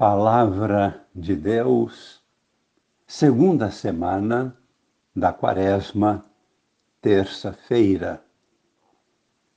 Palavra 0.00 1.06
de 1.14 1.36
Deus, 1.36 2.22
segunda 3.06 3.70
semana 3.70 4.56
da 5.14 5.30
Quaresma, 5.30 6.24
terça-feira. 7.02 8.24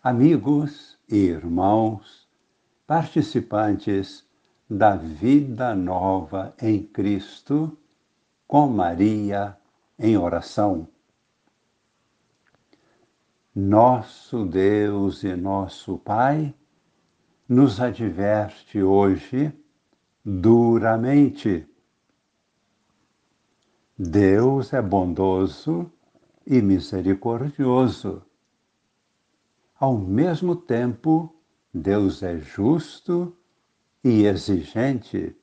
Amigos 0.04 1.00
e 1.08 1.16
irmãos, 1.16 2.28
participantes 2.86 4.28
da 4.70 4.98
vida 4.98 5.74
nova 5.74 6.54
em 6.62 6.84
Cristo, 6.84 7.78
com 8.46 8.68
Maria 8.68 9.57
em 9.98 10.18
oração. 10.18 10.89
Nosso 13.55 14.46
Deus 14.46 15.23
e 15.23 15.38
nosso 15.38 15.98
Pai 16.00 16.54
nos 17.48 17.80
adverte 17.80 18.84
hoje 18.84 19.57
duramente. 20.24 21.68
Deus 23.97 24.74
é 24.74 24.82
bondoso 24.82 25.92
e 26.46 26.61
misericordioso. 26.61 28.24
Ao 29.80 29.97
mesmo 29.97 30.56
tempo, 30.56 31.36
Deus 31.74 32.23
é 32.23 32.38
justo 32.38 33.36
e 34.03 34.25
exigente. 34.25 35.36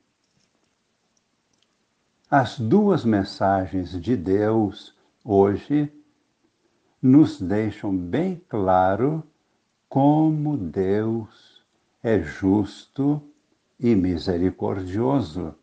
As 2.29 2.59
duas 2.59 3.03
mensagens 3.03 3.99
de 4.01 4.15
Deus 4.15 4.95
hoje 5.23 5.91
nos 7.01 7.41
deixam 7.41 7.95
bem 7.95 8.41
claro 8.47 9.23
como 9.89 10.57
Deus 10.57 11.65
é 12.01 12.21
justo 12.21 13.30
e 13.81 13.95
misericordioso. 13.95 15.55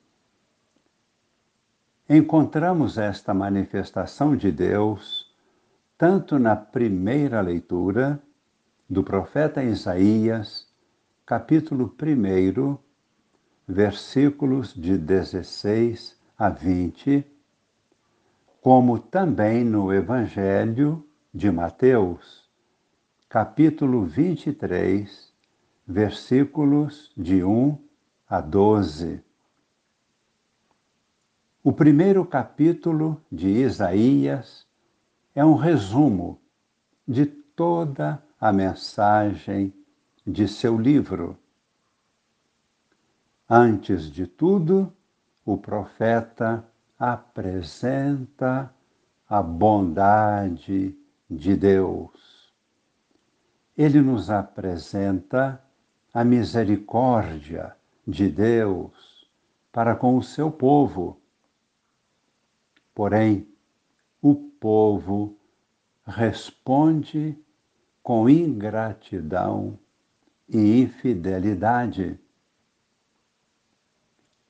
Encontramos 2.11 2.99
esta 2.99 3.33
manifestação 3.33 4.37
de 4.37 4.51
Deus 4.51 5.33
tanto 5.97 6.39
na 6.39 6.57
primeira 6.57 7.41
leitura 7.41 8.21
do 8.91 9.05
profeta 9.05 9.63
Isaías, 9.63 10.67
capítulo 11.25 11.95
1, 12.01 12.79
versículos 13.67 14.75
de 14.75 14.97
16 14.97 16.17
a 16.37 16.49
20, 16.49 17.25
como 18.61 18.99
também 18.99 19.65
no 19.65 19.93
Evangelho 19.93 21.05
de 21.33 21.51
Mateus, 21.51 22.49
capítulo 23.29 24.05
23, 24.05 25.33
versículos 25.87 27.13
de 27.17 27.45
1 27.45 27.88
a 28.29 28.43
12. 28.43 29.25
O 31.65 31.73
primeiro 31.73 32.27
capítulo 32.27 33.23
de 33.33 33.49
Isaías 33.49 34.67
é 35.35 35.43
um 35.43 35.55
resumo 35.55 36.39
de 37.07 37.25
toda 37.25 38.23
a 38.39 38.53
mensagem 38.53 39.73
de 40.27 40.47
seu 40.47 40.79
livro. 40.79 41.39
Antes 43.49 44.11
de 44.11 44.27
tudo, 44.27 44.93
o 45.43 45.57
profeta 45.57 46.63
apresenta 46.99 48.71
a 49.27 49.43
bondade 49.43 50.95
de 51.31 51.57
Deus. 51.57 52.53
Ele 53.75 54.03
nos 54.03 54.29
apresenta 54.29 55.63
a 56.13 56.23
misericórdia 56.23 57.78
de 58.09 58.27
Deus 58.31 59.29
para 59.71 59.95
com 59.95 60.17
o 60.17 60.23
seu 60.23 60.51
povo. 60.51 61.21
Porém, 62.95 63.47
o 64.23 64.35
povo 64.35 65.39
responde 66.07 67.39
com 68.03 68.27
ingratidão 68.27 69.79
e 70.49 70.81
infidelidade. 70.81 72.19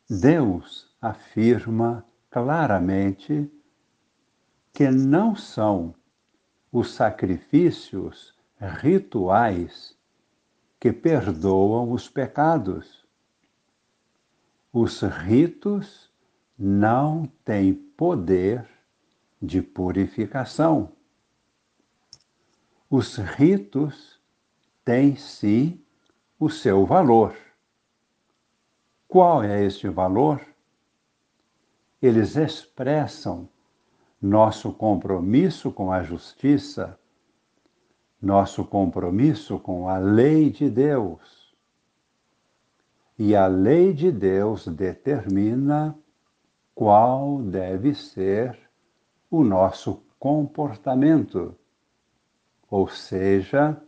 Deus 0.08 0.96
afirma 1.02 2.06
claramente 2.30 3.50
que 4.72 4.88
não 4.88 5.34
são 5.34 5.92
os 6.70 6.92
sacrifícios 6.92 8.32
rituais 8.80 9.98
que 10.78 10.92
perdoam 10.92 11.90
os 11.90 12.08
pecados 12.08 12.97
os 14.72 15.00
ritos 15.00 16.10
não 16.58 17.26
têm 17.44 17.72
poder 17.72 18.68
de 19.40 19.62
purificação. 19.62 20.92
Os 22.90 23.16
ritos 23.16 24.20
têm 24.84 25.16
sim 25.16 25.82
o 26.38 26.50
seu 26.50 26.84
valor. 26.84 27.34
Qual 29.06 29.42
é 29.42 29.64
este 29.64 29.88
valor? 29.88 30.40
Eles 32.00 32.36
expressam 32.36 33.48
nosso 34.20 34.72
compromisso 34.72 35.70
com 35.70 35.90
a 35.90 36.02
justiça, 36.02 36.98
nosso 38.20 38.64
compromisso 38.64 39.58
com 39.58 39.88
a 39.88 39.98
lei 39.98 40.50
de 40.50 40.68
Deus 40.68 41.47
e 43.18 43.34
a 43.34 43.48
lei 43.48 43.92
de 43.92 44.12
Deus 44.12 44.68
determina 44.68 45.98
qual 46.74 47.42
deve 47.42 47.92
ser 47.92 48.56
o 49.28 49.42
nosso 49.42 50.00
comportamento. 50.20 51.56
Ou 52.70 52.86
seja, 52.88 53.82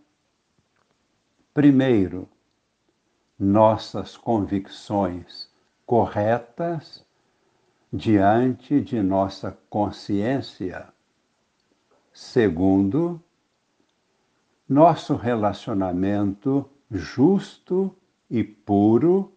primeiro, 1.55 2.29
nossas 3.39 4.17
convicções 4.17 5.49
corretas 5.87 7.05
diante 7.93 8.81
de 8.81 9.01
nossa 9.01 9.57
consciência. 9.69 10.89
Segundo, 12.13 13.23
nosso 14.69 15.15
relacionamento 15.15 16.69
justo 16.91 17.95
e 18.31 18.45
puro 18.45 19.33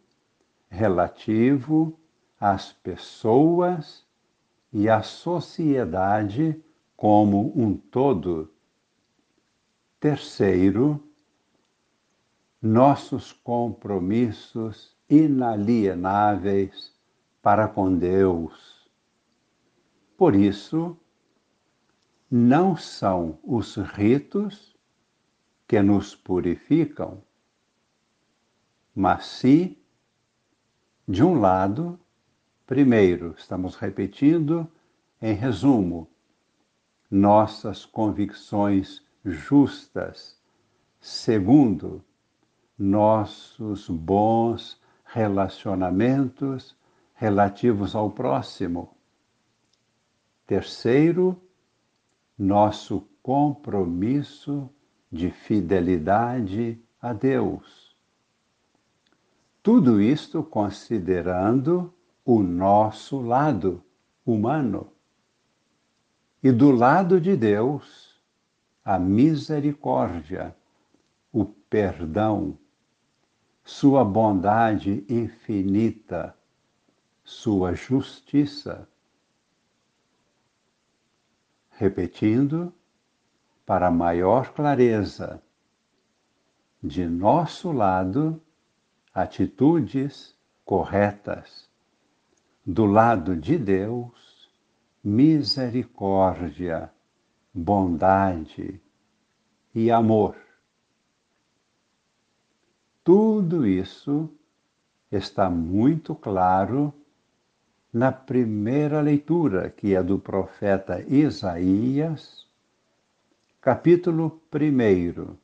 relativo 0.69 1.99
às 2.39 2.71
pessoas 2.71 4.05
e 4.71 4.87
à 4.89 5.01
sociedade 5.01 6.61
como 6.95 7.51
um 7.55 7.75
todo. 7.75 8.51
Terceiro, 9.99 11.03
nossos 12.61 13.31
compromissos 13.31 14.95
inalienáveis 15.09 16.93
para 17.41 17.67
com 17.67 17.97
Deus. 17.97 18.89
Por 20.17 20.35
isso, 20.35 20.97
não 22.31 22.75
são 22.75 23.37
os 23.43 23.75
ritos 23.75 24.75
que 25.67 25.81
nos 25.81 26.15
purificam, 26.15 27.21
mas 28.95 29.25
se, 29.25 29.77
de 31.07 31.23
um 31.23 31.39
lado, 31.39 31.99
primeiro, 32.65 33.33
estamos 33.37 33.75
repetindo, 33.75 34.69
em 35.21 35.33
resumo, 35.33 36.09
nossas 37.09 37.85
convicções 37.85 39.01
justas. 39.23 40.37
Segundo, 40.99 42.03
nossos 42.77 43.87
bons 43.89 44.81
relacionamentos 45.05 46.75
relativos 47.13 47.95
ao 47.95 48.09
próximo. 48.11 48.95
Terceiro, 50.45 51.41
nosso 52.37 53.07
compromisso 53.21 54.69
de 55.11 55.29
fidelidade 55.29 56.81
a 57.01 57.13
Deus. 57.13 57.82
Tudo 59.63 60.01
isto 60.01 60.43
considerando 60.43 61.93
o 62.25 62.43
nosso 62.43 63.21
lado 63.21 63.81
humano. 64.25 64.91
E 66.43 66.51
do 66.51 66.69
lado 66.69 67.21
de 67.21 67.37
Deus, 67.37 68.21
a 68.83 68.99
misericórdia, 68.99 70.53
o 71.31 71.45
perdão, 71.45 72.57
sua 73.63 74.03
bondade 74.03 75.05
infinita, 75.07 76.37
sua 77.23 77.73
justiça. 77.73 78.85
Repetindo, 81.69 82.73
para 83.65 83.89
maior 83.89 84.51
clareza, 84.51 85.41
de 86.83 87.05
nosso 87.05 87.71
lado, 87.71 88.42
atitudes 89.13 90.35
corretas. 90.65 91.69
Do 92.65 92.85
lado 92.85 93.35
de 93.35 93.57
Deus, 93.57 94.49
misericórdia, 95.03 96.91
bondade 97.53 98.81
e 99.75 99.91
amor. 99.91 100.35
Tudo 103.03 103.67
isso 103.67 104.29
está 105.11 105.49
muito 105.49 106.15
claro 106.15 106.93
na 107.91 108.11
primeira 108.11 109.01
leitura, 109.01 109.69
que 109.69 109.93
é 109.93 110.01
do 110.01 110.17
profeta 110.17 111.01
Isaías, 111.01 112.47
capítulo 113.61 114.41
1, 114.51 115.35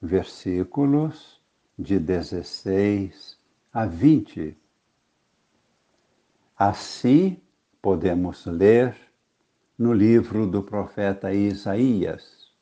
versículos 0.00 1.39
de 1.80 1.98
16 1.98 3.38
a 3.72 3.86
20. 3.86 4.54
Assim 6.54 7.40
podemos 7.80 8.44
ler 8.44 8.94
no 9.78 9.94
livro 9.94 10.46
do 10.46 10.62
profeta 10.62 11.32
Isaías: 11.32 12.52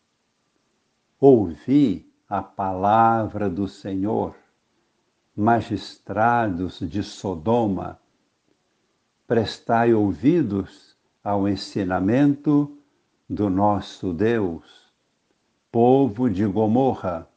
Ouvi 1.18 2.08
a 2.28 2.40
palavra 2.40 3.50
do 3.50 3.66
Senhor, 3.66 4.36
magistrados 5.34 6.78
de 6.78 7.02
Sodoma, 7.02 8.00
prestai 9.26 9.92
ouvidos 9.94 10.96
ao 11.24 11.48
ensinamento 11.48 12.78
do 13.28 13.50
nosso 13.50 14.12
Deus, 14.12 14.92
povo 15.72 16.30
de 16.30 16.46
Gomorra. 16.46 17.28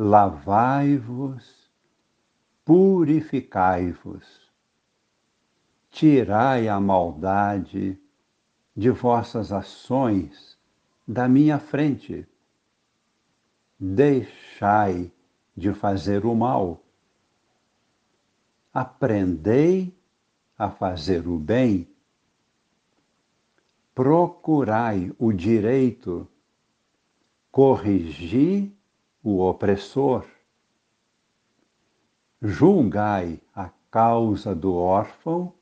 Lavai-vos, 0.00 1.68
purificai-vos, 2.64 4.48
tirai 5.90 6.68
a 6.68 6.78
maldade 6.78 8.00
de 8.76 8.90
vossas 8.90 9.50
ações 9.50 10.56
da 11.04 11.26
minha 11.26 11.58
frente 11.58 12.28
deixai 13.76 15.12
de 15.56 15.74
fazer 15.74 16.24
o 16.24 16.32
mal. 16.32 16.80
Aprendei 18.72 19.92
a 20.56 20.70
fazer 20.70 21.26
o 21.26 21.36
bem. 21.36 21.92
Procurai 23.96 25.12
o 25.18 25.32
direito. 25.32 26.28
Corrigi 27.50 28.77
o 29.28 29.40
opressor. 29.46 30.24
Julgai 32.40 33.40
a 33.54 33.70
causa 33.90 34.54
do 34.54 34.74
órfão. 34.74 35.52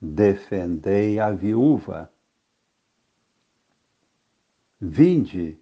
Defendei 0.00 1.18
a 1.18 1.30
viúva. 1.30 2.12
Vinde, 4.78 5.58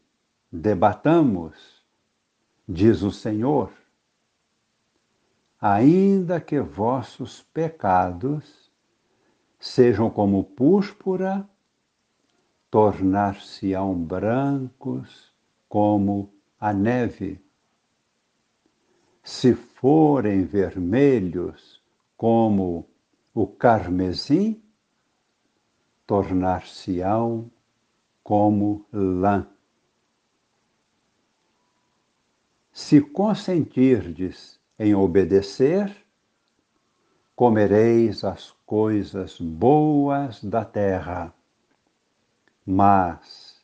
debatamos, 0.51 1.85
diz 2.69 3.03
o 3.03 3.11
Senhor, 3.11 3.73
ainda 5.61 6.41
que 6.41 6.61
vossos 6.61 7.43
pecados 7.43 8.71
sejam 9.59 10.09
como 10.09 10.45
púrpura, 10.45 11.49
tornar-se-ão 12.71 13.93
brancos 14.01 15.33
como 15.69 16.38
a 16.61 16.73
neve. 16.73 17.41
Se 19.23 19.55
forem 19.55 20.45
vermelhos 20.45 21.83
como 22.17 22.89
o 23.35 23.47
carmesim, 23.47 24.63
tornar-se-ão 26.07 27.51
como 28.25 28.87
lã. 28.93 29.47
Se 32.73 33.01
consentirdes 33.01 34.59
em 34.79 34.95
obedecer, 34.95 35.95
comereis 37.37 38.25
as 38.25 38.53
coisas 38.65 39.41
boas 39.41 40.43
da 40.43 40.65
terra. 40.65 41.35
Mas, 42.65 43.61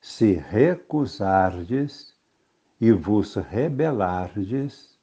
se 0.00 0.32
recusardes 0.32 2.15
e 2.80 2.92
vos 2.92 3.34
rebelardes, 3.34 4.98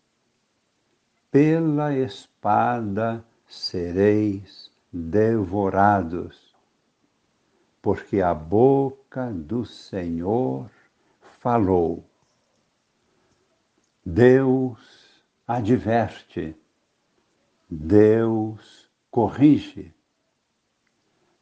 pela 1.31 1.93
espada 1.93 3.25
sereis 3.47 4.71
devorados, 4.91 6.55
porque 7.81 8.21
a 8.21 8.33
boca 8.33 9.31
do 9.31 9.65
Senhor 9.65 10.69
falou. 11.39 12.05
Deus 14.05 15.23
adverte, 15.47 16.55
Deus 17.69 18.89
corrige, 19.11 19.93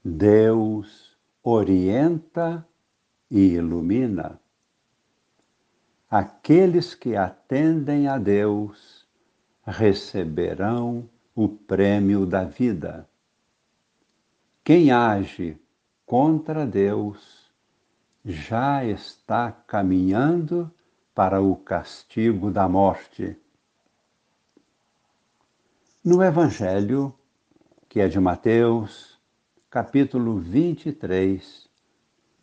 Deus 0.04 1.16
orienta 1.44 2.68
e 3.30 3.54
ilumina. 3.54 4.41
Aqueles 6.12 6.94
que 6.94 7.16
atendem 7.16 8.10
a 8.10 8.18
Deus 8.18 9.08
receberão 9.66 11.10
o 11.34 11.48
prêmio 11.48 12.26
da 12.26 12.44
vida. 12.44 13.10
Quem 14.62 14.92
age 14.92 15.58
contra 16.06 16.68
Deus 16.68 17.50
já 18.26 18.84
está 18.84 19.54
caminhando 19.54 20.70
para 21.16 21.42
o 21.42 21.56
castigo 21.56 22.52
da 22.52 22.68
morte. 22.68 23.38
No 26.04 26.22
Evangelho, 26.22 27.16
que 27.88 28.02
é 28.02 28.10
de 28.10 28.20
Mateus, 28.20 29.18
capítulo 29.70 30.40
23, 30.40 31.70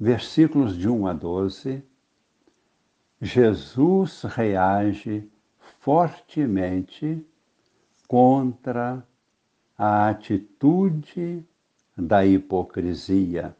versículos 0.01 0.75
de 0.75 0.89
1 0.89 1.07
a 1.07 1.13
12, 1.13 1.85
Jesus 3.21 4.23
reage 4.23 5.29
fortemente 5.81 7.27
contra 8.07 9.05
a 9.77 10.09
atitude 10.09 11.45
da 11.97 12.25
hipocrisia. 12.25 13.57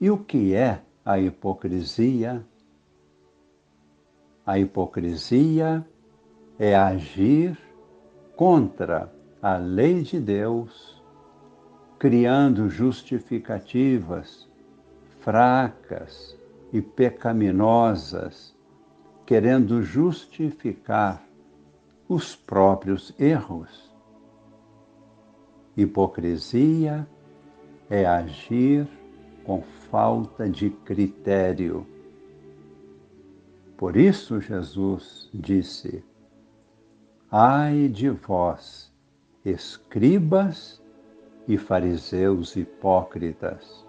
E 0.00 0.10
o 0.10 0.16
que 0.16 0.54
é 0.54 0.80
a 1.04 1.18
hipocrisia? 1.18 2.42
A 4.46 4.58
hipocrisia 4.58 5.86
é 6.58 6.74
agir 6.74 7.58
contra 8.34 9.12
a 9.42 9.58
lei 9.58 10.02
de 10.02 10.18
Deus, 10.18 11.02
criando 11.98 12.70
justificativas 12.70 14.48
fracas 15.20 16.36
e 16.76 16.82
pecaminosas, 16.82 18.54
querendo 19.24 19.82
justificar 19.82 21.24
os 22.08 22.36
próprios 22.36 23.14
erros. 23.18 23.90
Hipocrisia 25.76 27.06
é 27.90 28.04
agir 28.06 28.88
com 29.44 29.62
falta 29.90 30.48
de 30.48 30.70
critério 30.70 31.86
por 33.76 33.94
isso 33.94 34.40
Jesus 34.40 35.28
disse: 35.34 36.02
Ai 37.30 37.88
de 37.88 38.08
vós, 38.08 38.90
escribas 39.44 40.82
e 41.46 41.58
fariseus 41.58 42.56
hipócritas. 42.56 43.85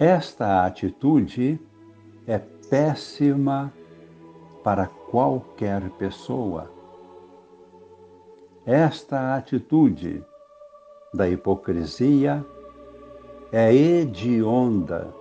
Esta 0.00 0.64
atitude 0.64 1.60
é 2.24 2.38
péssima 2.38 3.72
para 4.62 4.86
qualquer 4.86 5.90
pessoa. 5.98 6.70
Esta 8.64 9.34
atitude 9.34 10.24
da 11.12 11.28
hipocrisia 11.28 12.46
é 13.50 13.74
hedionda 13.74 15.12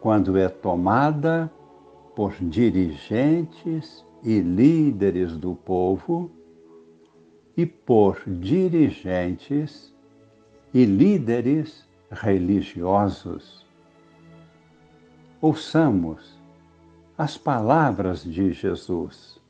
quando 0.00 0.36
é 0.36 0.48
tomada 0.48 1.48
por 2.16 2.32
dirigentes 2.40 4.04
e 4.24 4.40
líderes 4.40 5.36
do 5.36 5.54
povo 5.54 6.28
e 7.56 7.64
por 7.64 8.20
dirigentes 8.26 9.94
e 10.74 10.84
líderes 10.84 11.88
religiosos. 12.10 13.61
Ouçamos 15.42 16.40
as 17.18 17.36
palavras 17.36 18.22
de 18.22 18.52
Jesus. 18.52 19.40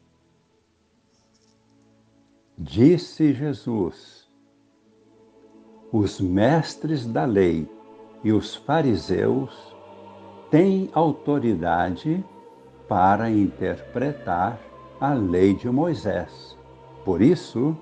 Disse 2.56 3.34
Jesus: 3.34 4.26
Os 5.92 6.18
mestres 6.18 7.06
da 7.06 7.26
lei 7.26 7.68
e 8.24 8.32
os 8.32 8.54
fariseus 8.54 9.76
têm 10.50 10.88
autoridade 10.94 12.24
para 12.88 13.30
interpretar 13.30 14.58
a 14.98 15.12
lei 15.12 15.54
de 15.54 15.68
Moisés. 15.68 16.56
Por 17.04 17.20
isso, 17.20 17.76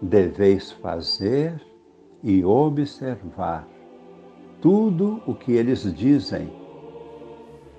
deveis 0.00 0.70
fazer 0.70 1.60
e 2.22 2.44
observar 2.44 3.66
tudo 4.60 5.20
o 5.26 5.34
que 5.34 5.50
eles 5.50 5.92
dizem, 5.92 6.64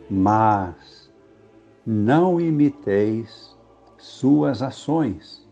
mas 0.10 1.12
não 1.86 2.40
imiteis 2.40 3.58
suas 3.98 4.62
ações, 4.62 5.48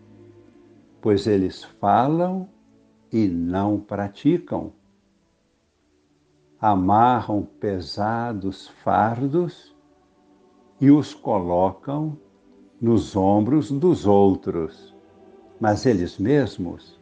pois 1.01 1.27
eles 1.27 1.63
falam 1.63 2.47
e 3.11 3.27
não 3.27 3.79
praticam. 3.79 4.73
Amarram 6.59 7.43
pesados 7.59 8.67
fardos 8.83 9.75
e 10.79 10.89
os 10.89 11.13
colocam 11.13 12.17
nos 12.81 13.15
ombros 13.15 13.71
dos 13.71 14.05
outros, 14.05 14.95
mas 15.59 15.85
eles 15.85 16.17
mesmos 16.17 16.99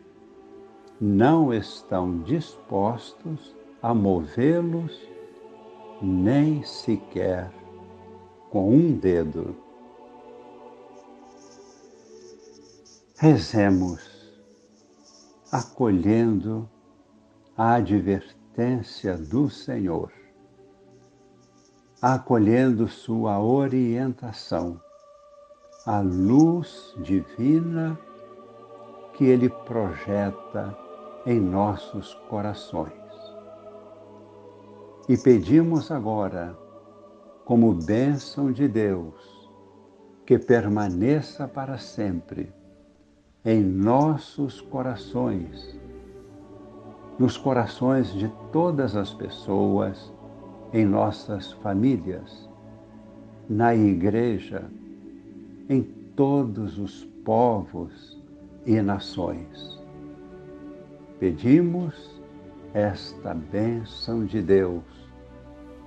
não 1.00 1.54
estão 1.54 2.20
dispostos 2.22 3.56
a 3.82 3.94
movê-los 3.94 5.13
nem 6.04 6.62
sequer 6.64 7.50
com 8.52 8.70
um 8.72 8.98
dedo. 8.98 9.56
Rezemos, 13.18 14.02
acolhendo 15.50 16.70
a 17.56 17.76
advertência 17.76 19.18
do 19.18 19.50
Senhor, 19.50 20.12
acolhendo 22.02 22.86
Sua 22.90 23.40
orientação, 23.40 24.82
a 25.86 26.02
luz 26.02 26.94
divina 26.98 27.98
que 29.14 29.24
Ele 29.24 29.48
projeta 29.48 30.78
em 31.26 31.40
nossos 31.40 32.14
corações. 32.30 33.03
E 35.08 35.18
pedimos 35.18 35.92
agora, 35.92 36.58
como 37.44 37.74
bênção 37.74 38.54
de 38.54 38.70
Deus, 38.70 39.50
que 40.26 40.40
permaneça 40.40 41.46
para 41.46 41.78
sempre 41.78 42.50
em 43.44 43.62
nossos 43.62 44.62
corações, 44.62 45.78
nos 47.20 47.36
corações 47.36 48.14
de 48.14 48.32
todas 48.54 48.96
as 48.96 49.14
pessoas, 49.14 50.14
em 50.72 50.86
nossas 50.86 51.52
famílias, 51.52 52.50
na 53.50 53.76
igreja, 53.76 54.72
em 55.68 55.84
todos 56.16 56.80
os 56.80 57.04
povos 57.26 58.18
e 58.66 58.82
nações. 58.82 59.84
Pedimos 61.20 62.13
esta 62.74 63.34
bênção 63.34 64.26
de 64.26 64.42
Deus 64.42 64.84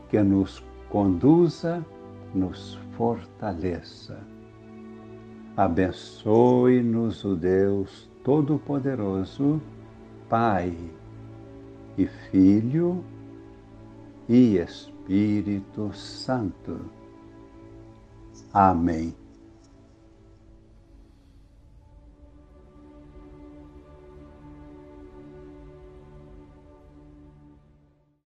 que 0.09 0.23
nos 0.23 0.65
conduza, 0.89 1.85
nos 2.33 2.79
fortaleça. 2.97 4.19
Abençoe-nos 5.57 7.25
o 7.25 7.35
Deus 7.35 8.09
Todo-Poderoso, 8.23 9.61
Pai 10.29 10.77
e 11.97 12.07
Filho 12.07 13.03
e 14.29 14.59
Espírito 14.59 15.93
Santo. 15.93 16.81
Amém. 18.53 19.26